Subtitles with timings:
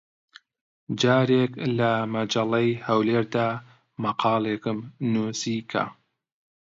[1.01, 3.49] جارێک لە مەجەللەی هەولێر دا
[4.03, 4.77] مەقالێکم
[5.13, 5.83] نووسی کە: